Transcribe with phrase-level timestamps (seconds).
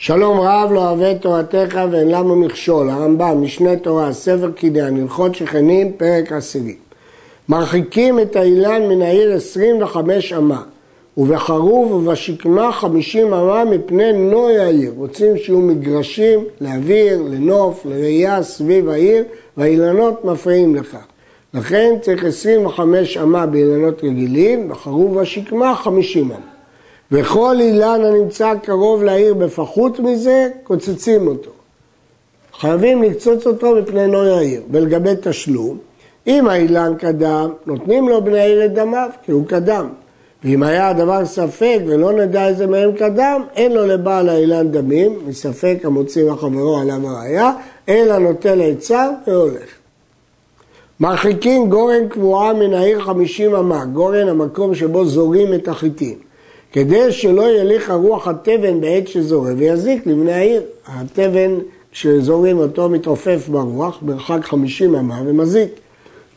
[0.00, 5.92] שלום רב לא אוהב תורתך ואין לנו מכשול, הרמב"ם, משנה תורה, ספר קניין, הלכות שכנים,
[5.96, 6.74] פרק עשירי.
[7.48, 10.62] מרחיקים את האילן מן העיר 25 אמה,
[11.16, 14.92] ובחרוב ובשקמה 50 אמה מפני נוי העיר.
[14.96, 19.24] רוצים שיהיו מגרשים לאוויר, לנוף, לראייה סביב העיר,
[19.56, 21.06] והאילנות מפריעים לכך.
[21.54, 26.57] לכן צריך 25 אמה באילנות רגילים, בחרוב ובשקמה 50 אמה.
[27.12, 31.50] וכל אילן הנמצא קרוב לעיר בפחות מזה, קוצצים אותו.
[32.60, 34.62] חייבים לקצוץ אותו מפני נוי העיר.
[34.70, 35.78] ולגבי תשלום,
[36.26, 39.88] אם האילן קדם, נותנים לו בני העיר את דמיו, כי הוא קדם.
[40.44, 45.78] ואם היה הדבר ספק ולא נדע איזה מהם קדם, אין לו לבעל האילן דמים, מספק
[45.84, 47.52] המוציא מחברו עליו הראייה,
[47.88, 49.68] אלא נוטל עצה והולך.
[51.00, 56.27] מרחיקים גורן קבועה מן העיר חמישים אמה, גורן המקום שבו זורים את החיטים.
[56.72, 60.62] כדי שלא יליך הרוח התבן בעת שזורם ויזיק לבני העיר.
[60.86, 61.58] התבן
[61.92, 65.70] שזורים אותו מתעופף ברוח, מרחק חמישים אמה ומזיק.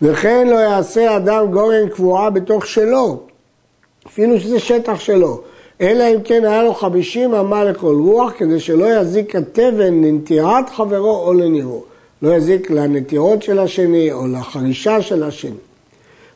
[0.01, 3.19] וכן לא יעשה אדם גורן קבועה בתוך שלו,
[4.07, 5.41] אפילו שזה שטח שלו,
[5.81, 11.27] אלא אם כן היה לו חמישים אמה לכל רוח, כדי שלא יזיק התבן לנטירת חברו
[11.27, 11.83] או לנירו.
[12.21, 15.70] לא יזיק לנטירות של השני או לחרישה של השני.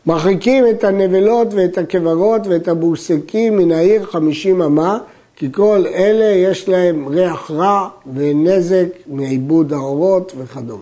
[0.07, 4.97] מרחיקים את הנבלות ואת הכברות ואת הבורסקים מן העיר חמישים אמה,
[5.35, 10.81] כי כל אלה יש להם ריח רע ונזק מעיבוד האורות וכדומה.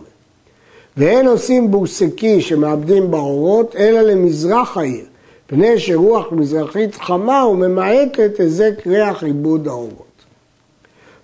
[0.97, 5.05] ואין עושים בורסקי שמאבדים באורות, אלא למזרח העיר,
[5.47, 10.13] פני שרוח מזרחית חמה וממעטת היזק ריח עיבוד האורות.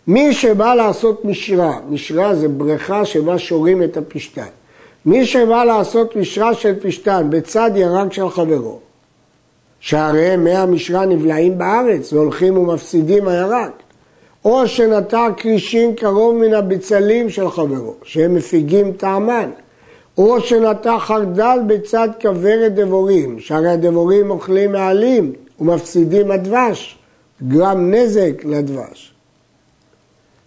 [0.07, 4.58] מי שבא לעשות משרה, משרה זה בריכה שבה שורים את הפשתן.
[5.05, 8.79] מי שבא לעשות משרה של פשתן בצד ירק של חברו,
[9.79, 13.71] שהרי מי המשרה נבלעים בארץ והולכים ומפסידים הירק,
[14.45, 19.49] או שנטע כרישים קרוב מן הבצלים של חברו, שהם מפיגים טעמן,
[20.17, 26.97] או שנטע חרדל בצד כוורת דבורים, שהרי הדבורים אוכלים מעלים ומפסידים הדבש,
[27.47, 29.13] גרם נזק לדבש.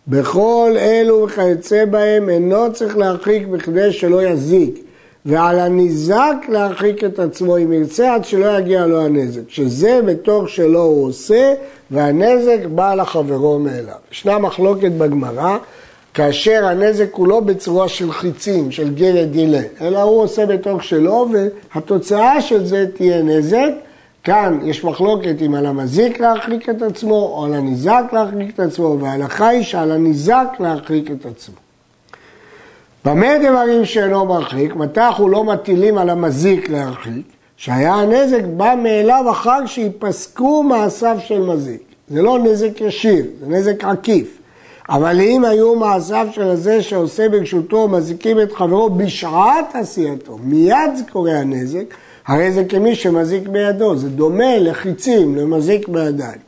[0.09, 4.79] בכל אלו וכיוצא בהם אינו צריך להרחיק בכדי שלא יזיק,
[5.27, 10.83] ועל הניזק להרחיק את עצמו אם ירצה עד שלא יגיע לו הנזק, שזה בתוך שלא
[10.83, 11.55] הוא עושה
[11.91, 13.95] והנזק בא לחברו מאליו.
[14.13, 15.59] ישנה מחלוקת בגמרא
[16.15, 21.29] כאשר הנזק הוא לא בצורה של חיצים, של גרד דילה, אלא הוא עושה בתוך שלו
[21.75, 23.73] והתוצאה של זה תהיה נזק
[24.25, 28.99] כאן יש מחלוקת אם על המזיק להרחיק את עצמו או על הניזק להרחיק את עצמו,
[29.01, 31.55] וההלכה היא שעל הניזק להרחיק את עצמו.
[33.05, 37.27] במה דברים שאינו מרחיק, מתי אנחנו לא מטילים על המזיק להרחיק?
[37.57, 41.83] שהיה הנזק בא מאליו אחר שיפסקו מעשיו של מזיק.
[42.09, 44.39] זה לא נזק ישיר, זה נזק עקיף.
[44.89, 51.05] אבל אם היו מעשיו של הזה שעושה ברשותו מזיקים את חברו בשעת עשייתו, מיד זה
[51.13, 51.95] קורה הנזק,
[52.27, 56.39] הרי זה כמי שמזיק בידו, זה דומה לחיצים, למזיק בידיים.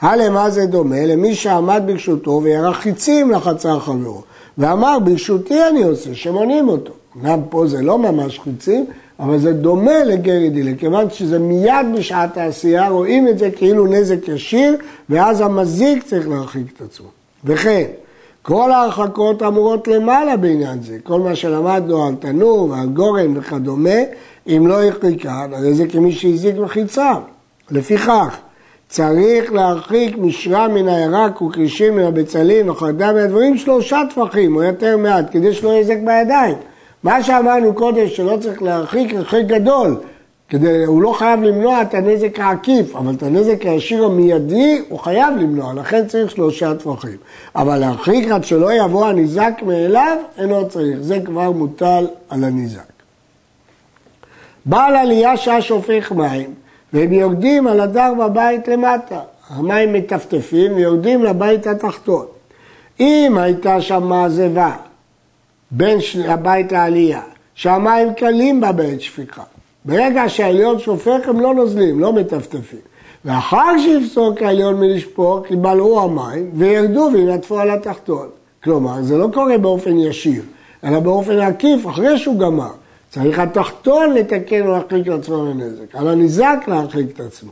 [0.00, 1.06] הלאה מה זה דומה?
[1.06, 4.22] למי שעמד ברשותו וירח חיצים לחצר חברו,
[4.58, 6.92] ואמר ברשותי אני עושה, שמונים אותו.
[7.16, 8.86] אמנם פה זה לא ממש חיצים,
[9.20, 14.28] אבל זה דומה לגרי דילה, כיוון שזה מיד בשעת העשייה, רואים את זה כאילו נזק
[14.28, 14.76] ישיר,
[15.10, 17.06] ואז המזיק צריך להרחיק את עצמו.
[17.44, 17.84] וכן,
[18.42, 23.98] כל ההרחקות אמורות למעלה בעניין זה, כל מה שלמדנו על תנור ועל גורן וכדומה,
[24.46, 27.12] אם לא הרחיקה, הרי זה כמי שהזיק מחיצה.
[27.70, 28.36] לפיכך,
[28.88, 35.24] צריך להרחיק משרה מן הירק וקרישים מן הבצלים וחרדה מהדברים שלושה טפחים או יותר מעט,
[35.30, 36.54] כדי שלא יזק בידיים.
[37.02, 39.96] מה שאמרנו קודם שלא צריך להרחיק, הרחיק גדול.
[40.50, 45.36] כדי, הוא לא חייב למנוע את הנזק העקיף, אבל את הנזק הישיר המיידי הוא חייב
[45.36, 47.16] למנוע, לכן צריך שלושה טפחים.
[47.54, 52.80] אבל להרחיק עד שלא יבוא הניזק מאליו, אינו צריך, זה כבר מוטל על הניזק.
[54.64, 56.54] בעל עלייה שעה שופך מים,
[56.92, 59.20] והם יורדים על הדר בבית למטה.
[59.48, 62.26] המים מטפטפים ויורדים לבית התחתון.
[63.00, 64.76] אם הייתה שם מעזבה
[65.70, 65.98] בין
[66.28, 67.22] הבית לעלייה,
[67.54, 69.42] שהמים קלים בה בעת שפיכה,
[69.84, 72.78] ברגע שהעליון שופך הם לא נוזלים, לא מטפטפים.
[73.24, 78.28] ואחר שיפסוק העליון מלשפוך, יבלעו המים וירדו וינטפו על התחתון.
[78.64, 80.42] כלומר, זה לא קורה באופן ישיר,
[80.84, 82.70] אלא באופן עקיף, אחרי שהוא גמר.
[83.10, 87.50] צריך התחתון לתקן ולהרחיק את עצמו מנזק, על הניזק להרחיק את עצמו.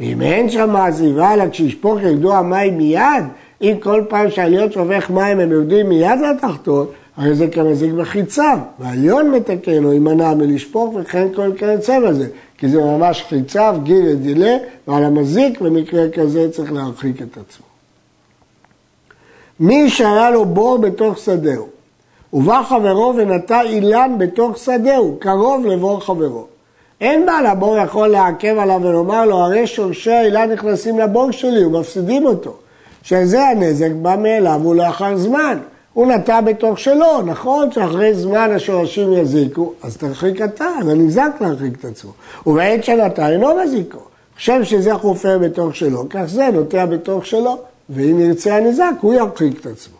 [0.00, 3.24] ואם אין שם עזיבה, אלא כשישפוך ירדו המים מיד,
[3.62, 6.86] אם כל פעם שהעליון שופך מים הם יורדים מיד לתחתון,
[7.18, 12.28] הרי זה כמזיק בחיצה, והעליון מתקן או יימנע מלשפוך וכן כל כיוצא בזה,
[12.58, 14.56] כי זה ממש חיצה, גיל ודילה,
[14.88, 17.66] ועל המזיק במקרה כזה צריך להרחיק את עצמו.
[19.60, 21.66] מי שהיה לו בור בתוך שדהו,
[22.32, 26.46] ובא חברו ונטע אילן בתוך שדהו, קרוב לבור חברו.
[27.00, 32.26] אין בעל הבור יכול לעכב עליו ולומר לו, הרי שורשי האילן נכנסים לבור שלי ומפסידים
[32.26, 32.56] אותו.
[33.02, 35.58] שזה הנזק בא מאליו ולאחר זמן.
[35.92, 41.72] הוא נטע בתוך שלו, נכון שאחרי זמן השורשים יזיקו, אז תרחיק אתה, אז הנזק להרחיק
[41.80, 42.10] את עצמו.
[42.46, 43.98] ובעת שנטע אינו מזיקו.
[44.38, 47.58] חושב שזה חופר בתוך שלו, כך זה נוטע בתוך שלו,
[47.90, 49.96] ואם ירצה הנזק, הוא ירחיק את עצמו.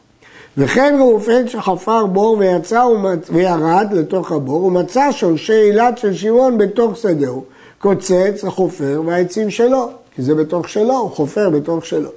[0.58, 2.84] וכן ראובן שחפר בור ויצא
[3.30, 7.44] וירד לתוך הבור, ומצא שורשי אילת של שמעון בתוך שדהו,
[7.78, 12.10] קוצץ החופר והעצים שלו, כי זה בתוך שלו, הוא חופר בתוך שלו.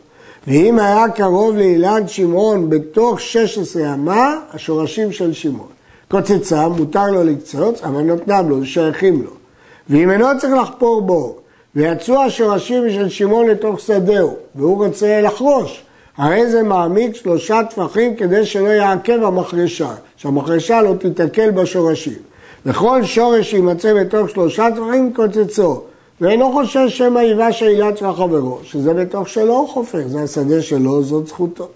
[0.47, 5.67] ואם היה קרוב לאילן שמעון בתוך 16 אמה, השורשים של שמעון.
[6.07, 9.31] קוצצה, מותר לו לקצוץ, אבל נותנם לו, שייכים לו.
[9.89, 11.39] ואם אינו צריך לחפור בור,
[11.75, 15.83] ויצאו השורשים של שמעון לתוך שדהו, והוא רוצה לחרוש,
[16.17, 22.17] הרי זה מעמיק שלושה טפחים כדי שלא יעכב המחרשה, שהמחרשה לא תיתקל בשורשים.
[22.65, 25.81] וכל שורש שימצא בתוך שלושה טפחים קוצצו,
[26.21, 31.27] ואינו חושש שמא ייבש העילת של חברו, שזה בתוך שלו חופר, זה השדה שלו, זאת
[31.27, 31.67] זכותו.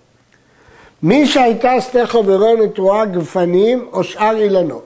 [1.04, 4.86] מי שהייתה שדה חברו נטועה גפנים או שאר אילנות,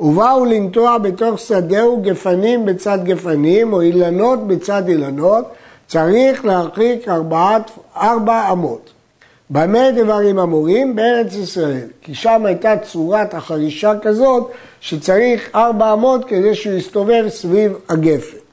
[0.00, 5.44] ובאו לנטוע בתוך שדהו גפנים בצד גפנים או אילנות בצד אילנות,
[5.86, 8.90] צריך להרחיק ארבעת, ארבע אמות.
[9.50, 10.96] במה דברים אמורים?
[10.96, 11.86] בארץ ישראל.
[12.02, 14.50] כי שם הייתה צורת החרישה כזאת
[14.80, 18.45] שצריך ארבע אמות כדי שהוא יסתובב סביב הגפן.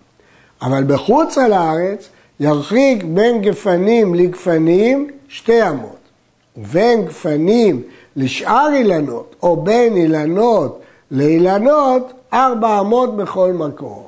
[0.64, 6.04] אבל בחוץ על הארץ ירחיק בין גפנים לגפנים שתי אמות.
[6.58, 7.82] ובין גפנים
[8.16, 10.82] לשאר אילנות, או בין אילנות
[11.12, 14.04] לאילנות, ארבע אמות בכל מקום.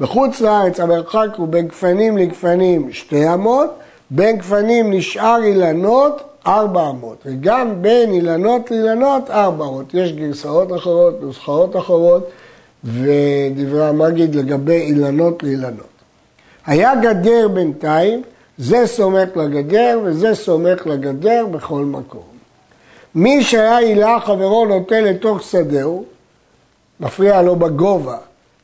[0.00, 3.70] בחוץ לארץ המרחק הוא בין גפנים לגפנים שתי אמות,
[4.10, 9.94] בין גפנים לשאר אילנות ארבע אמות, וגם בין אילנות לאילנות ארבע אמות.
[9.94, 12.30] יש גרסאות אחרות, נוסחאות אחרות,
[12.84, 15.93] ודברי המגיד לגבי אילנות לאילנות.
[16.66, 18.22] היה גדר בינתיים,
[18.58, 22.22] זה סומך לגדר וזה סומך לגדר בכל מקום.
[23.14, 26.04] מי שהיה הילה חברו נוטה לתוך שדהו,
[27.00, 28.16] מפריע לו בגובה,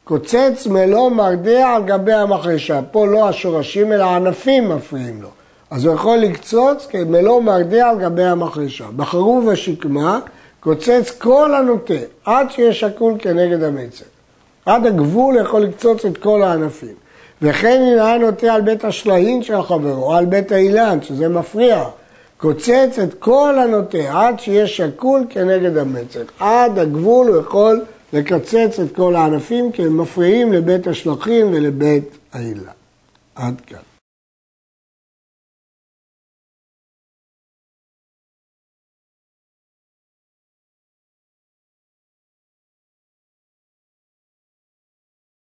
[0.05, 2.81] קוצץ מלוא מרדע על גבי המחרשה.
[2.91, 5.29] פה לא השורשים אלא הענפים מפריעים לו.
[5.70, 8.85] אז הוא יכול לקצוץ כמלוא מרדע על גבי המחרשה.
[8.96, 10.20] בחרוב השקמה
[10.61, 11.94] קוצץ כל הנוטה
[12.25, 14.05] עד שיהיה שקול כנגד המצר.
[14.67, 16.94] עד הגבול יכול לקצוץ את כל הענפים.
[17.43, 21.85] וכן אם היה נוטה על בית השלהין של חברו, או על בית האילן, שזה מפריע,
[22.37, 26.23] קוצץ את כל הנוטה עד שיהיה שקול כנגד המצר.
[26.41, 32.63] עד הגבול הוא יכול לקצץ את כל הענפים כי הם מפריעים לבית השלחים ולבית האילן.
[33.35, 33.90] עד כאן.